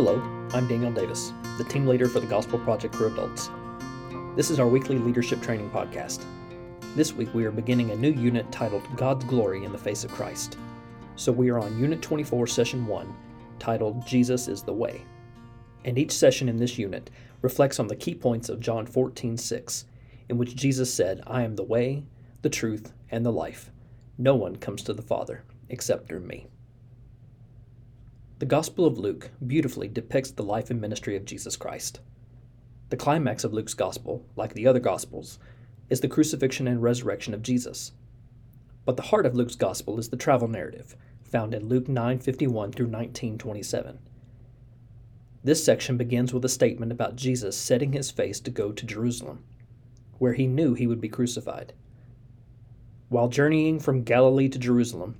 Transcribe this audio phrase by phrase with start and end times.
[0.00, 0.22] Hello,
[0.52, 3.50] I'm Daniel Davis, the team leader for the Gospel Project for Adults.
[4.36, 6.24] This is our weekly leadership training podcast.
[6.94, 10.12] This week we are beginning a new unit titled God's Glory in the Face of
[10.12, 10.56] Christ.
[11.16, 13.12] So we are on Unit 24, Session 1,
[13.58, 15.02] titled Jesus is the Way.
[15.84, 17.10] And each session in this unit
[17.42, 19.84] reflects on the key points of John 14, 6,
[20.28, 22.04] in which Jesus said, I am the way,
[22.42, 23.72] the truth, and the life.
[24.16, 26.46] No one comes to the Father except through me.
[28.38, 31.98] The Gospel of Luke beautifully depicts the life and ministry of Jesus Christ.
[32.88, 35.40] The climax of Luke's Gospel, like the other Gospels,
[35.90, 37.90] is the crucifixion and resurrection of Jesus.
[38.84, 42.86] But the heart of Luke's Gospel is the travel narrative, found in Luke 9:51 through
[42.86, 43.98] 19:27.
[45.42, 49.42] This section begins with a statement about Jesus setting his face to go to Jerusalem,
[50.18, 51.72] where he knew he would be crucified.
[53.08, 55.16] While journeying from Galilee to Jerusalem,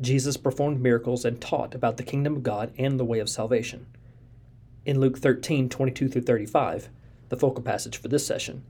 [0.00, 3.86] Jesus performed miracles and taught about the kingdom of God and the way of salvation.
[4.84, 6.88] In Luke 13 22 through 35,
[7.28, 8.64] the focal passage for this session,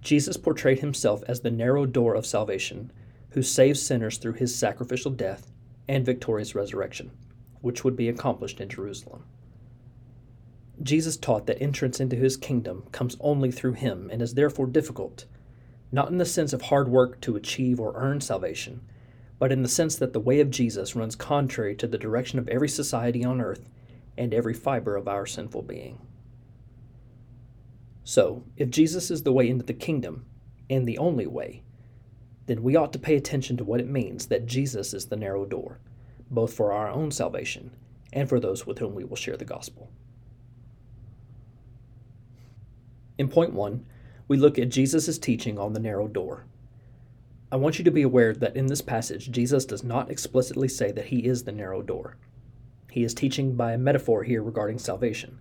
[0.00, 2.92] Jesus portrayed himself as the narrow door of salvation
[3.30, 5.50] who saves sinners through his sacrificial death
[5.88, 7.10] and victorious resurrection,
[7.60, 9.24] which would be accomplished in Jerusalem.
[10.82, 15.26] Jesus taught that entrance into his kingdom comes only through him and is therefore difficult,
[15.92, 18.80] not in the sense of hard work to achieve or earn salvation
[19.40, 22.46] but in the sense that the way of Jesus runs contrary to the direction of
[22.48, 23.68] every society on earth
[24.16, 25.98] and every fiber of our sinful being.
[28.04, 30.26] So, if Jesus is the way into the kingdom,
[30.70, 31.62] and the only way,
[32.46, 35.44] then we ought to pay attention to what it means that Jesus is the narrow
[35.44, 35.80] door,
[36.30, 37.72] both for our own salvation
[38.12, 39.90] and for those with whom we will share the gospel.
[43.18, 43.84] In point one,
[44.28, 46.46] we look at Jesus' teaching on the narrow door.
[47.52, 50.92] I want you to be aware that in this passage, Jesus does not explicitly say
[50.92, 52.16] that he is the narrow door.
[52.92, 55.40] He is teaching by a metaphor here regarding salvation.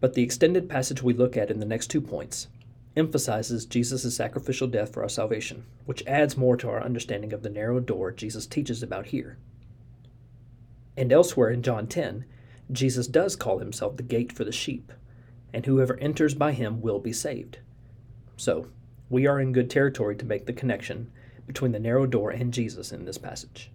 [0.00, 2.48] But the extended passage we look at in the next two points
[2.96, 7.50] emphasizes Jesus' sacrificial death for our salvation, which adds more to our understanding of the
[7.50, 9.36] narrow door Jesus teaches about here.
[10.96, 12.24] And elsewhere in John 10,
[12.72, 14.90] Jesus does call himself the gate for the sheep,
[15.52, 17.58] and whoever enters by him will be saved.
[18.38, 18.68] So,
[19.10, 21.12] we are in good territory to make the connection
[21.46, 23.70] between the narrow door and Jesus in this passage.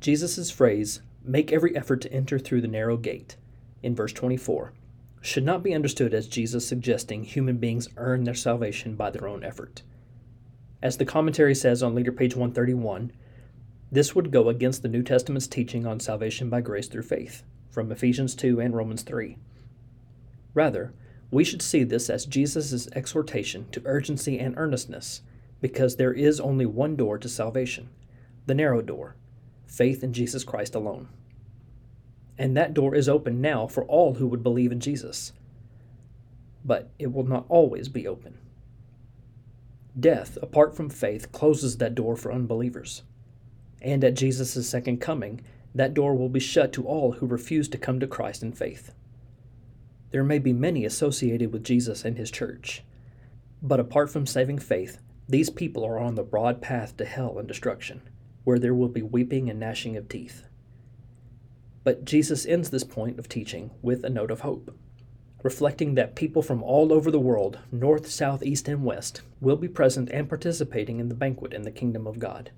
[0.00, 3.36] Jesus' phrase, make every effort to enter through the narrow gate,
[3.82, 4.72] in verse 24,
[5.20, 9.44] should not be understood as Jesus suggesting human beings earn their salvation by their own
[9.44, 9.82] effort.
[10.82, 13.12] As the commentary says on leader page 131,
[13.92, 17.92] this would go against the New Testament's teaching on salvation by grace through faith, from
[17.92, 19.36] Ephesians 2 and Romans 3.
[20.54, 20.94] Rather,
[21.30, 25.20] we should see this as Jesus' exhortation to urgency and earnestness
[25.60, 27.88] because there is only one door to salvation
[28.46, 29.14] the narrow door,
[29.66, 31.08] faith in Jesus Christ alone.
[32.36, 35.32] And that door is open now for all who would believe in Jesus.
[36.64, 38.38] But it will not always be open.
[39.98, 43.02] Death, apart from faith, closes that door for unbelievers.
[43.82, 45.42] And at Jesus' second coming,
[45.74, 48.92] that door will be shut to all who refuse to come to Christ in faith.
[50.10, 52.82] There may be many associated with Jesus and his church,
[53.62, 54.98] but apart from saving faith,
[55.30, 58.02] these people are on the broad path to hell and destruction,
[58.42, 60.42] where there will be weeping and gnashing of teeth.
[61.84, 64.76] But Jesus ends this point of teaching with a note of hope,
[65.44, 69.68] reflecting that people from all over the world, north, south, east, and west, will be
[69.68, 72.50] present and participating in the banquet in the kingdom of God.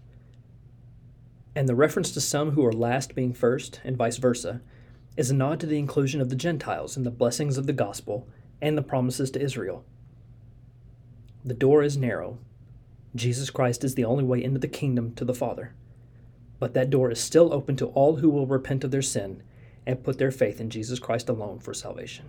[1.54, 4.62] And the reference to some who are last being first, and vice versa,
[5.14, 8.26] is a nod to the inclusion of the Gentiles in the blessings of the gospel
[8.62, 9.84] and the promises to Israel.
[11.44, 12.38] The door is narrow,
[13.14, 15.74] Jesus Christ is the only way into the kingdom to the Father.
[16.58, 19.42] But that door is still open to all who will repent of their sin
[19.86, 22.26] and put their faith in Jesus Christ alone for salvation.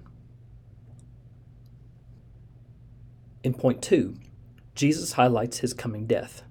[3.43, 4.15] In point two,
[4.75, 6.43] Jesus highlights his coming death,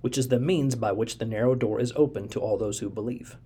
[0.00, 2.88] which is the means by which the narrow door is open to all those who
[2.88, 3.36] believe.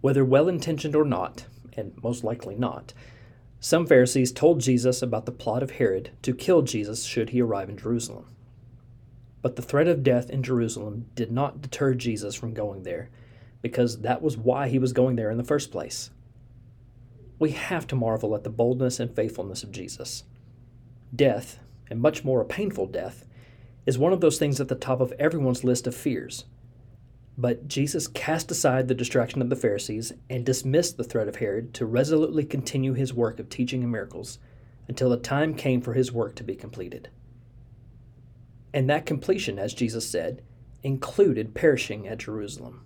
[0.00, 2.92] Whether well intentioned or not, and most likely not,
[3.58, 7.68] some Pharisees told Jesus about the plot of Herod to kill Jesus should he arrive
[7.68, 8.26] in Jerusalem.
[9.46, 13.10] But the threat of death in Jerusalem did not deter Jesus from going there,
[13.62, 16.10] because that was why he was going there in the first place.
[17.38, 20.24] We have to marvel at the boldness and faithfulness of Jesus.
[21.14, 23.24] Death, and much more a painful death,
[23.86, 26.46] is one of those things at the top of everyone's list of fears.
[27.38, 31.72] But Jesus cast aside the distraction of the Pharisees and dismissed the threat of Herod
[31.74, 34.40] to resolutely continue his work of teaching and miracles
[34.88, 37.10] until the time came for his work to be completed.
[38.76, 40.42] And that completion, as Jesus said,
[40.82, 42.82] included perishing at Jerusalem.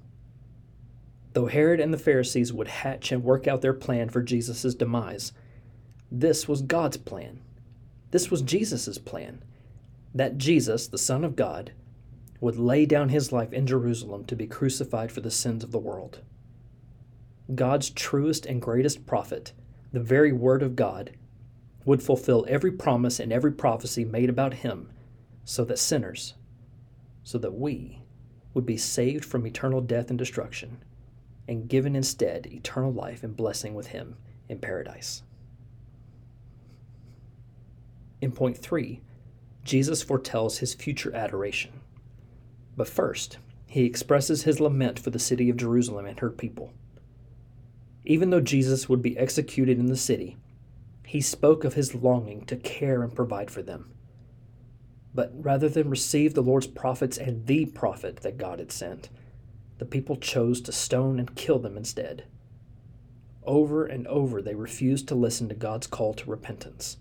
[1.32, 5.32] Though Herod and the Pharisees would hatch and work out their plan for Jesus' demise,
[6.08, 7.40] this was God's plan.
[8.12, 9.42] This was Jesus' plan.
[10.14, 11.72] That Jesus, the Son of God,
[12.40, 15.80] would lay down his life in Jerusalem to be crucified for the sins of the
[15.80, 16.20] world.
[17.52, 19.52] God's truest and greatest prophet,
[19.92, 21.10] the very Word of God,
[21.84, 24.92] would fulfill every promise and every prophecy made about him
[25.50, 26.34] so that sinners,
[27.24, 28.00] so that we,
[28.54, 30.78] would be saved from eternal death and destruction
[31.48, 34.14] and given instead eternal life and blessing with him
[34.48, 35.24] in paradise.
[38.20, 39.00] In point three,
[39.64, 41.80] Jesus foretells his future adoration.
[42.76, 46.72] But first, he expresses his lament for the city of Jerusalem and her people.
[48.04, 50.36] Even though Jesus would be executed in the city,
[51.04, 53.90] he spoke of his longing to care and provide for them.
[55.14, 59.08] But rather than receive the Lord's prophets and the prophet that God had sent,
[59.78, 62.24] the people chose to stone and kill them instead.
[63.44, 66.98] Over and over, they refused to listen to God's call to repentance.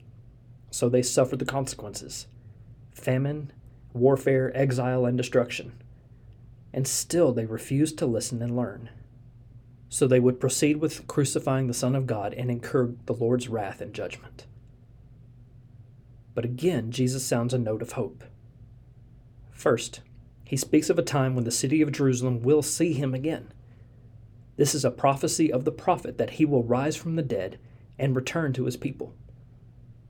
[0.71, 2.27] So they suffered the consequences
[2.93, 3.51] famine,
[3.93, 5.73] warfare, exile, and destruction.
[6.73, 8.89] And still they refused to listen and learn.
[9.89, 13.81] So they would proceed with crucifying the Son of God and incur the Lord's wrath
[13.81, 14.45] and judgment.
[16.33, 18.23] But again, Jesus sounds a note of hope.
[19.51, 20.01] First,
[20.45, 23.51] he speaks of a time when the city of Jerusalem will see him again.
[24.55, 27.59] This is a prophecy of the prophet that he will rise from the dead
[27.97, 29.13] and return to his people.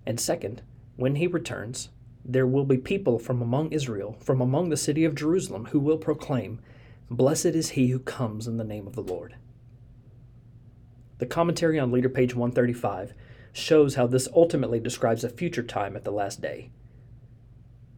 [0.05, 0.61] And second,
[0.95, 1.89] when he returns,
[2.23, 5.97] there will be people from among Israel, from among the city of Jerusalem, who will
[5.97, 6.59] proclaim,
[7.09, 9.35] Blessed is he who comes in the name of the Lord.
[11.17, 13.13] The commentary on Leader page 135
[13.51, 16.71] shows how this ultimately describes a future time at the last day.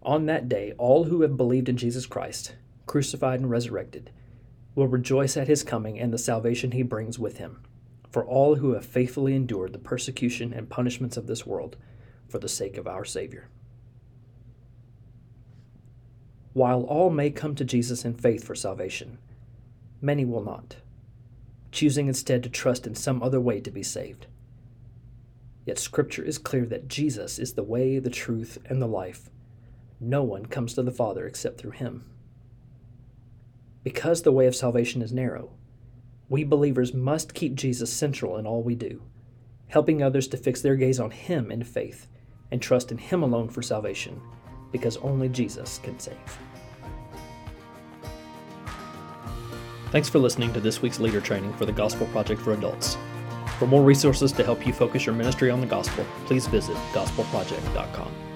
[0.03, 2.55] On that day, all who have believed in Jesus Christ,
[2.87, 4.11] crucified and resurrected,
[4.73, 7.61] will rejoice at his coming and the salvation he brings with him,
[8.09, 11.77] for all who have faithfully endured the persecution and punishments of this world
[12.27, 13.49] for the sake of our Savior.
[16.53, 19.19] While all may come to Jesus in faith for salvation,
[20.01, 20.77] many will not,
[21.71, 24.27] choosing instead to trust in some other way to be saved.
[25.65, 29.29] Yet Scripture is clear that Jesus is the way, the truth, and the life.
[29.99, 32.03] No one comes to the Father except through him.
[33.83, 35.51] Because the way of salvation is narrow,
[36.29, 39.01] we believers must keep Jesus central in all we do,
[39.67, 42.07] helping others to fix their gaze on Him in faith
[42.51, 44.21] and trust in Him alone for salvation,
[44.71, 46.15] because only Jesus can save.
[49.91, 52.97] Thanks for listening to this week's leader training for the Gospel Project for Adults.
[53.61, 58.30] For more resources to help you focus your ministry on the gospel, please visit gospelproject.com.